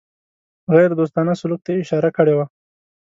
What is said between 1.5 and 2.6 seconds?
ته اشاره کړې وه.